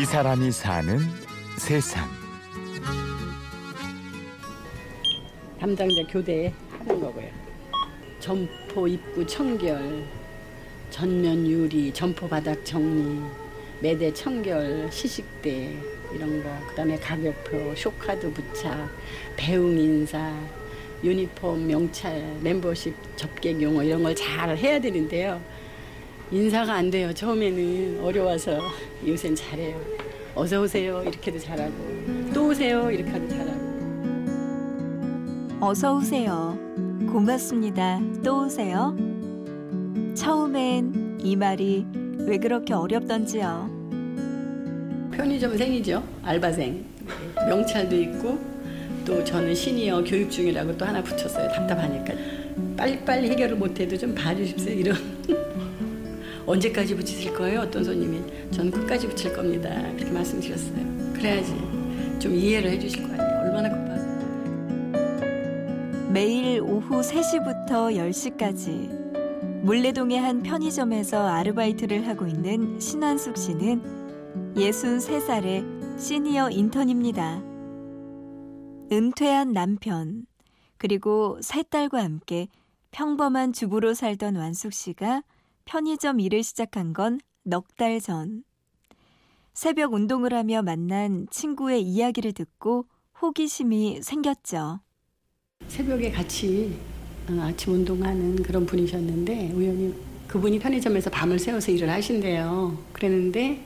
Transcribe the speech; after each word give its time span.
이 0.00 0.04
사람이 0.04 0.52
사는 0.52 0.98
세상. 1.58 2.08
담당자 5.58 6.02
교대 6.08 6.52
하는 6.78 7.00
거고요. 7.00 7.26
점포 8.20 8.86
입구 8.86 9.26
청결, 9.26 10.04
전면 10.90 11.46
유리, 11.46 11.92
점포 11.92 12.28
바닥 12.28 12.64
정리, 12.64 13.20
매대 13.80 14.12
청결, 14.12 14.88
시식대 14.92 15.76
이런 16.14 16.42
거, 16.42 16.50
그다음에 16.68 16.96
가격표, 16.98 17.74
쇼카드 17.76 18.32
부착, 18.32 18.88
배웅 19.36 19.76
인사, 19.78 20.32
유니폼, 21.02 21.66
명찰, 21.66 22.36
멤버십 22.40 22.94
접객 23.16 23.60
용어 23.60 23.82
이런 23.82 24.02
걸 24.02 24.14
잘 24.14 24.56
해야 24.56 24.80
되는데요. 24.80 25.40
인사가 26.30 26.74
안 26.74 26.90
돼요. 26.90 27.12
처음에는 27.14 28.00
어려워서 28.04 28.58
요새는 29.06 29.34
잘해요. 29.36 29.80
어서 30.34 30.60
오세요 30.60 31.02
이렇게도 31.02 31.38
잘하고 31.38 31.72
또 32.32 32.48
오세요 32.48 32.90
이렇게 32.90 33.10
하도 33.10 33.28
잘하고 33.28 33.58
어서 35.60 35.96
오세요. 35.96 36.58
고맙습니다. 37.10 38.00
또 38.22 38.44
오세요. 38.44 38.94
처음엔 40.14 41.18
이 41.22 41.34
말이 41.34 41.86
왜 42.18 42.36
그렇게 42.36 42.74
어렵던지요. 42.74 43.76
편의점 45.12 45.56
생이죠 45.56 46.04
알바생 46.22 46.84
명찰도 47.48 47.96
있고 47.96 48.38
또 49.04 49.24
저는 49.24 49.54
시니어 49.54 50.04
교육 50.04 50.30
중이라고 50.30 50.76
또 50.76 50.84
하나 50.84 51.02
붙였어요 51.02 51.50
답답하니까 51.50 52.12
빨리빨리 52.76 53.30
해결을 53.30 53.56
못해도 53.56 53.96
좀 53.96 54.14
봐주십시오 54.14 54.72
이런 54.74 54.96
언제까지 56.48 56.96
붙이실 56.96 57.34
거예요? 57.34 57.60
어떤 57.60 57.84
손님이? 57.84 58.22
저는 58.52 58.70
끝까지 58.70 59.06
붙일 59.06 59.34
겁니다. 59.34 59.68
그렇게 59.94 60.10
말씀드렸어요. 60.10 61.12
그래야지 61.12 61.52
좀 62.18 62.34
이해를 62.34 62.70
해주실 62.70 63.02
거 63.02 63.12
아니에요? 63.12 63.40
얼마나 63.42 63.68
급하세요 63.68 64.08
매일 66.10 66.62
오후 66.62 67.00
3시부터 67.02 67.94
10시까지 67.94 69.62
물레동의 69.62 70.18
한 70.18 70.42
편의점에서 70.42 71.28
아르바이트를 71.28 72.08
하고 72.08 72.26
있는 72.26 72.80
신한숙 72.80 73.36
씨는 73.36 74.54
63살의 74.54 76.00
시니어 76.00 76.48
인턴입니다. 76.50 77.42
은퇴한 78.90 79.52
남편, 79.52 80.24
그리고 80.78 81.38
세 81.42 81.62
딸과 81.62 82.02
함께 82.02 82.48
평범한 82.92 83.52
주부로 83.52 83.92
살던 83.92 84.36
완숙 84.36 84.72
씨가 84.72 85.22
편의점 85.72 86.18
일을 86.20 86.42
시작한 86.42 86.94
건 86.94 87.18
넉 87.46 87.66
달 87.76 88.00
전. 88.00 88.42
새벽 89.52 89.92
운동을 89.92 90.32
하며 90.32 90.62
만난 90.62 91.26
친구의 91.30 91.82
이야기를 91.82 92.32
듣고 92.32 92.86
호기심이 93.20 94.00
생겼죠. 94.02 94.80
새벽에 95.68 96.10
같이 96.10 96.74
어, 97.28 97.40
아침 97.42 97.74
운동하는 97.74 98.42
그런 98.42 98.64
분이셨는데 98.64 99.52
우연히 99.54 99.94
그분이 100.26 100.58
편의점에서 100.58 101.10
밤을 101.10 101.38
새워서 101.38 101.70
일을 101.72 101.90
하신대요. 101.90 102.84
그랬는데 102.94 103.62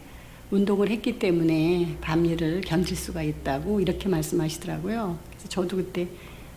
운동을 0.50 0.90
했기 0.90 1.20
때문에 1.20 1.98
밤 2.00 2.26
일을 2.26 2.62
견딜 2.62 2.96
수가 2.96 3.22
있다고 3.22 3.80
이렇게 3.80 4.08
말씀하시더라고요. 4.08 5.18
그래서 5.30 5.48
저도 5.48 5.76
그때 5.76 6.08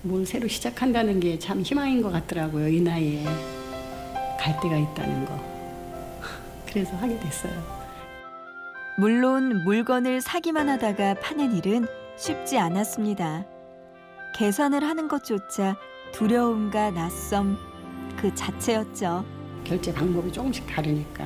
뭘 0.01 0.25
새로 0.25 0.47
시작한다는 0.47 1.19
게 1.19 1.37
참 1.37 1.61
희망인 1.61 2.01
것 2.01 2.09
같더라고요. 2.11 2.67
이 2.67 2.81
나이에 2.81 3.23
갈 4.45 4.59
데가 4.59 4.77
있다는 4.77 5.25
거. 5.25 5.39
그래서 6.67 6.95
하게 6.97 7.19
됐어요. 7.19 7.51
물론 8.95 9.63
물건을 9.63 10.21
사기만 10.21 10.69
하다가 10.69 11.15
파는 11.15 11.55
일은 11.55 11.87
쉽지 12.15 12.59
않았습니다. 12.59 13.43
계산을 14.35 14.83
하는 14.83 15.07
것조차 15.07 15.75
두려움과 16.11 16.91
낯섦 16.91 17.57
그 18.17 18.35
자체였죠. 18.35 19.25
결제 19.63 19.91
방법이 19.91 20.31
조금씩 20.31 20.67
다르니까 20.67 21.25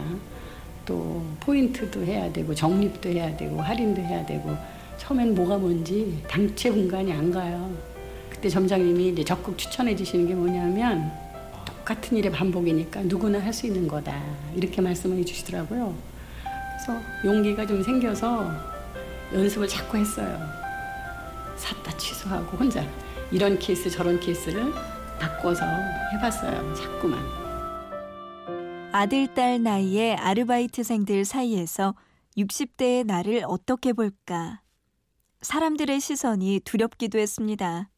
또 0.85 1.21
포인트도 1.41 2.01
해야 2.05 2.31
되고 2.31 2.55
적립도 2.55 3.09
해야 3.09 3.35
되고 3.35 3.61
할인도 3.61 4.01
해야 4.01 4.25
되고 4.25 4.55
처음엔 4.97 5.35
뭐가 5.35 5.57
뭔지 5.57 6.23
당체 6.29 6.71
분간이 6.71 7.11
안 7.11 7.29
가요. 7.31 7.69
그때 8.29 8.47
점장님이 8.47 9.09
이제 9.09 9.25
적극 9.25 9.57
추천해 9.57 9.93
주시는 9.93 10.25
게 10.25 10.33
뭐냐면 10.33 11.11
똑 11.11 11.28
같은 11.89 12.17
일의 12.17 12.31
반복이니까 12.31 13.01
누구나 13.03 13.39
할 13.39 13.51
수 13.51 13.65
있는 13.65 13.87
거다 13.87 14.15
이렇게 14.55 14.79
말씀을 14.79 15.17
해주시더라고요. 15.17 15.97
그래서 16.43 17.01
용기가 17.25 17.65
좀 17.65 17.81
생겨서 17.81 18.51
연습을 19.33 19.67
자꾸 19.67 19.97
했어요. 19.97 20.39
샀다 21.57 21.97
취소하고 21.97 22.57
혼자 22.57 22.85
이런 23.31 23.57
케이스 23.57 23.89
저런 23.89 24.19
케이스를 24.19 24.71
바꿔서 25.19 25.65
해봤어요. 26.13 26.75
자꾸만. 26.75 27.19
아들, 28.91 29.33
딸 29.33 29.61
나이의 29.61 30.15
아르바이트생들 30.15 31.25
사이에서 31.25 31.95
60대의 32.37 33.05
나를 33.05 33.43
어떻게 33.47 33.93
볼까? 33.93 34.61
사람들의 35.41 35.99
시선이 35.99 36.61
두렵기도 36.63 37.17
했습니다. 37.17 37.89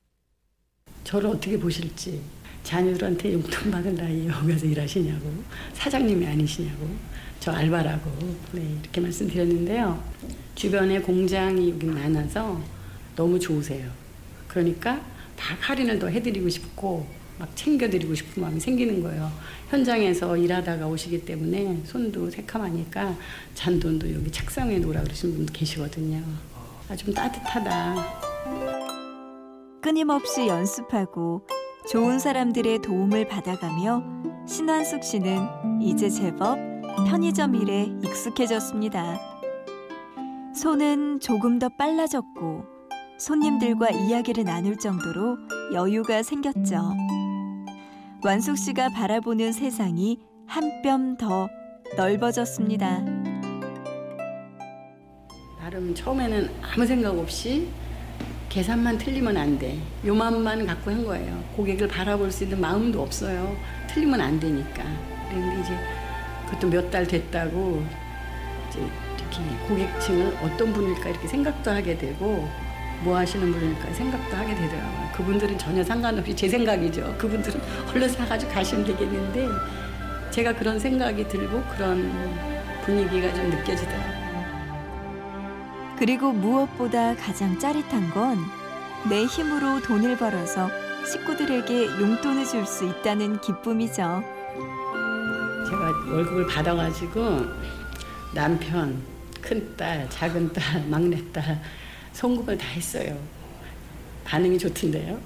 저를 1.04 1.30
어떻게 1.30 1.60
보실지 1.60 2.22
자녀들한테 2.64 3.34
용돈 3.34 3.72
받은 3.72 3.96
나이에 3.96 4.28
여기 4.28 4.58
서 4.58 4.66
일하시냐고 4.66 5.32
사장님이 5.74 6.26
아니시냐고 6.26 6.88
저 7.40 7.52
알바라고 7.52 8.12
네, 8.52 8.78
이렇게 8.82 9.02
말씀드렸는데요. 9.02 10.02
주변에 10.54 11.00
공장이 11.00 11.72
여기 11.72 11.86
많아서 11.88 12.62
너무 13.16 13.40
좋으세요. 13.40 13.90
그러니까 14.48 15.02
다 15.36 15.56
할인을 15.60 15.98
더 15.98 16.08
해드리고 16.08 16.50
싶고 16.50 17.08
막 17.40 17.50
챙겨드리고 17.56 18.14
싶은 18.14 18.44
마음이 18.44 18.60
생기는 18.60 19.02
거예요. 19.02 19.32
현장에서 19.70 20.38
일하다가 20.38 20.86
오시기 20.86 21.26
때문에 21.26 21.82
손도 21.86 22.30
새카마니까 22.30 23.18
잔돈도 23.56 24.14
여기 24.14 24.32
책상 24.32 24.72
에 24.72 24.78
놓으라 24.78 25.02
그러시는 25.02 25.36
분도 25.36 25.52
계시거든요. 25.52 26.22
아, 26.88 26.96
좀 26.96 27.12
따뜻하다. 27.12 28.22
끊임없이 29.82 30.46
연습하고 30.46 31.48
좋은 31.90 32.20
사람들의 32.20 32.80
도움을 32.82 33.28
받아가며 33.28 34.04
신한숙 34.48 35.04
씨는 35.04 35.82
이제 35.82 36.10
제법 36.10 36.58
편의점 37.08 37.56
일에 37.56 37.88
익숙해졌습니다. 38.04 39.20
손은 40.56 41.20
조금 41.20 41.60
더 41.60 41.70
빨라졌고 41.70 42.64
손님들과 43.18 43.90
이야기를 43.90 44.44
나눌 44.44 44.78
정도로 44.78 45.38
여유가 45.74 46.24
생겼죠. 46.24 46.94
완숙 48.24 48.58
씨가 48.58 48.90
바라보는 48.90 49.52
세상이 49.52 50.20
한 50.48 50.82
뼘 50.84 51.18
더 51.18 51.48
넓어졌습니다. 51.98 53.02
나름 55.60 55.94
처음에는 55.96 56.50
아무 56.62 56.86
생각 56.86 57.18
없이 57.18 57.70
계산만 58.56 58.98
틀리면 58.98 59.38
안 59.38 59.58
돼. 59.58 59.78
요 60.06 60.14
마음만 60.14 60.66
갖고 60.66 60.92
한 60.92 61.06
거예요. 61.06 61.42
고객을 61.56 61.88
바라볼 61.88 62.30
수 62.30 62.44
있는 62.44 62.60
마음도 62.60 63.02
없어요. 63.02 63.56
틀리면 63.88 64.20
안 64.20 64.38
되니까. 64.42 64.84
그런데 65.30 65.62
이제 65.62 65.74
그것도 66.48 66.68
몇 66.68 66.92
달 66.92 67.08
됐다고 67.08 67.82
이제 68.70 68.80
이렇게 68.82 69.68
고객층을 69.70 70.38
어떤 70.44 70.74
분일까 70.74 71.10
이렇게 71.12 71.26
생각도 71.30 71.72
하게 71.72 71.98
되고 71.98 72.46
뭐 73.04 73.16
하시는 73.16 73.50
분일까 73.54 73.94
생각도 73.94 74.36
하게 74.36 74.54
되더라고요. 74.54 75.10
그분들은 75.16 75.58
전혀 75.58 75.82
상관없이 75.82 76.36
제 76.36 76.50
생각이죠. 76.50 77.16
그분들은 77.18 77.62
얼른 77.94 78.10
사가지고 78.10 78.52
가시면 78.52 78.84
되겠는데 78.86 79.48
제가 80.30 80.54
그런 80.54 80.78
생각이 80.78 81.26
들고 81.30 81.64
그런 81.78 82.12
분위기가 82.84 83.34
좀 83.34 83.50
느껴지더라고요. 83.50 84.01
그리고 86.02 86.34
무엇보다 86.34 87.16
가장 87.16 87.60
짜릿한 87.60 88.10
건 88.10 88.62
내 89.10 89.26
힘으로 89.26 89.82
돈을 89.82 90.16
벌어서 90.18 90.70
식구들에게 91.06 91.86
용돈을 92.00 92.46
줄 92.46 92.66
수 92.68 92.86
있다는 92.86 93.42
기쁨이죠. 93.42 93.96
제가 95.68 95.92
월급을 96.08 96.46
받아가지고 96.46 97.46
남편, 98.36 99.02
큰딸, 99.42 100.08
작은딸, 100.12 100.86
막내딸 100.88 101.62
송금을 102.14 102.58
다 102.58 102.68
했어요. 102.68 103.18
반응이 104.26 104.60
좋던데요. 104.60 105.20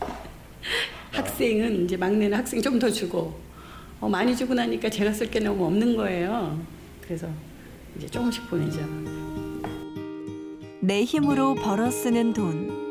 학생은 1.12 1.84
이제 1.84 1.96
막내는 1.98 2.38
학생 2.38 2.62
좀 2.62 2.78
더 2.78 2.90
주고 2.90 3.38
어, 4.00 4.08
많이 4.08 4.34
주고 4.34 4.54
나니까 4.54 4.88
제가 4.88 5.12
쓸 5.12 5.30
게 5.30 5.40
너무 5.40 5.66
없는 5.66 5.94
거예요. 5.96 6.58
그래서 7.02 7.28
이제 7.96 8.06
조금씩 8.08 8.48
보내죠. 8.48 9.25
내 10.86 11.02
힘으로 11.02 11.56
벌어 11.56 11.90
쓰는 11.90 12.32
돈. 12.32 12.86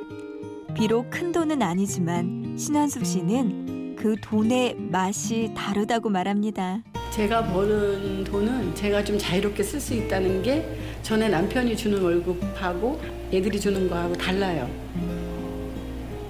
비록 0.75 1.09
큰 1.09 1.31
돈은 1.31 1.62
아니지만 1.62 2.57
신한숙 2.57 3.06
씨는 3.06 3.95
그 3.97 4.18
돈의 4.21 4.75
맛이 4.75 5.51
다르다고 5.56 6.09
말합니다. 6.09 6.80
제가 7.12 7.45
버는 7.45 8.25
돈은 8.25 8.75
제가 8.75 9.01
좀 9.03 9.18
자유롭게 9.18 9.63
쓸 9.63 9.80
수 9.80 9.94
있다는 9.94 10.42
게 10.44 10.77
전에 11.03 11.30
남편이 11.30 11.77
주는 11.77 12.01
월급하고 12.01 13.00
애들이 13.31 13.57
주는 13.59 13.88
거하고 13.89 14.13
달라요. 14.15 14.69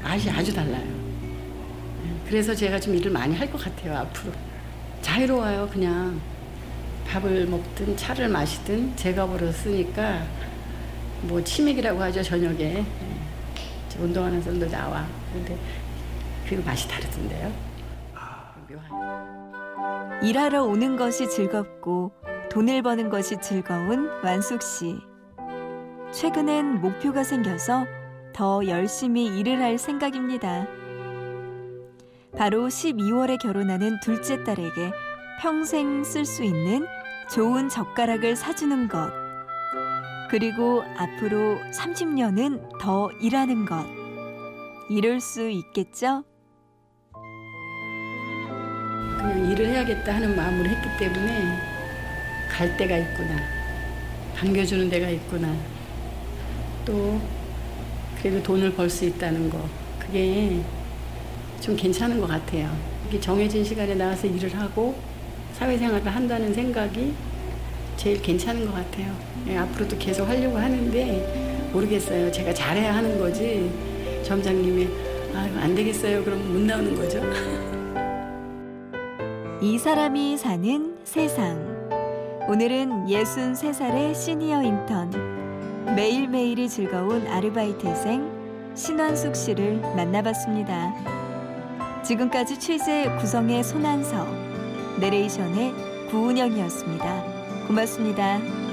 아주 0.03 0.29
아주 0.29 0.53
달라요. 0.53 0.85
그래서 2.27 2.53
제가 2.53 2.79
좀 2.79 2.93
일을 2.95 3.09
많이 3.11 3.33
할 3.35 3.49
것 3.51 3.59
같아요 3.63 3.97
앞으로. 3.97 4.31
자유로워요 5.01 5.69
그냥 5.71 6.19
밥을 7.07 7.47
먹든 7.47 7.97
차를 7.97 8.29
마시든 8.29 8.95
제가 8.95 9.25
벌어 9.27 9.51
쓰니까 9.51 10.23
뭐 11.27 11.43
치맥이라고 11.43 12.01
하죠 12.03 12.21
저녁에 12.21 12.85
저 13.89 14.01
운동하는 14.01 14.41
사람도 14.41 14.69
나와. 14.69 15.05
근데 15.33 15.57
그 16.47 16.55
맛이 16.65 16.87
다르던데요. 16.87 17.51
묘하게. 18.69 20.27
일하러 20.27 20.63
오는 20.63 20.95
것이 20.95 21.29
즐겁고 21.29 22.11
돈을 22.51 22.81
버는 22.81 23.09
것이 23.09 23.37
즐거운 23.41 24.09
완숙 24.23 24.61
씨. 24.61 24.99
최근엔 26.11 26.81
목표가 26.81 27.23
생겨서 27.23 27.85
더 28.33 28.65
열심히 28.67 29.25
일을 29.25 29.61
할 29.61 29.77
생각입니다. 29.77 30.67
바로 32.37 32.67
12월에 32.67 33.39
결혼하는 33.41 33.99
둘째 34.01 34.43
딸에게 34.43 34.91
평생 35.41 36.03
쓸 36.03 36.25
수 36.25 36.43
있는 36.43 36.85
좋은 37.29 37.69
젓가락을 37.69 38.35
사주는 38.35 38.87
것. 38.87 39.24
그리고 40.29 40.83
앞으로 40.97 41.59
30년은 41.71 42.79
더 42.79 43.09
일하는 43.21 43.65
것. 43.65 43.85
이룰 44.89 45.19
수 45.19 45.49
있겠죠? 45.49 46.23
그냥 49.17 49.51
일을 49.51 49.67
해야겠다 49.67 50.15
하는 50.15 50.35
마음으로 50.35 50.69
했기 50.69 50.87
때문에 50.97 51.57
갈 52.51 52.75
데가 52.77 52.97
있구나. 52.97 53.35
반겨주는 54.35 54.89
데가 54.89 55.09
있구나. 55.09 55.55
또 56.85 57.19
그래도 58.19 58.41
돈을 58.43 58.73
벌 58.73 58.89
수 58.89 59.05
있다는 59.05 59.49
거. 59.49 59.63
그게 59.99 60.61
좀 61.61 61.75
괜찮은 61.75 62.19
것 62.19 62.27
같아요. 62.27 62.75
이게 63.07 63.19
정해진 63.19 63.63
시간에 63.63 63.95
나와서 63.95 64.27
일을 64.27 64.55
하고 64.57 64.95
사회생활을 65.53 66.07
한다는 66.07 66.53
생각이 66.53 67.13
제일 67.97 68.21
괜찮은 68.21 68.65
것 68.65 68.73
같아요. 68.73 69.13
예, 69.47 69.57
앞으로도 69.57 69.97
계속 69.97 70.27
하려고 70.27 70.57
하는데 70.57 71.69
모르겠어요. 71.71 72.31
제가 72.31 72.53
잘해야 72.53 72.95
하는 72.95 73.19
거지. 73.19 73.71
점장님이 74.23 74.87
아유 75.35 75.51
안 75.59 75.75
되겠어요. 75.75 76.23
그럼 76.23 76.53
못 76.53 76.61
나오는 76.61 76.95
거죠. 76.95 77.21
이 79.61 79.77
사람이 79.77 80.37
사는 80.37 80.95
세상. 81.03 81.75
오늘은 82.47 83.07
63살의 83.07 84.13
시니어 84.13 84.61
인턴, 84.61 85.09
매일매일이 85.95 86.69
즐거운 86.69 87.25
아르바이트생 87.25 88.73
신원숙 88.75 89.35
씨를 89.35 89.77
만나봤습니다. 89.95 90.93
지금까지 92.03 92.59
취재 92.59 93.09
구성의 93.19 93.63
손한서, 93.63 94.27
내레이션의 94.99 95.73
구운영이었습니다. 96.11 97.34
고맙습니다. 97.67 98.64